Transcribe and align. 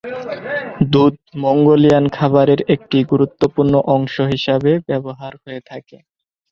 দুধ 0.91 1.13
মঙ্গোলিয়ান 1.43 2.05
খাবারের 2.09 2.59
একটি 2.73 2.97
গুরুত্বপূর্ণ 3.11 3.73
অংশ 3.95 4.15
হিসেবে 4.31 4.71
ব্যবহার 4.87 5.33
হয়ে 5.43 5.61
থাকে। 5.69 5.97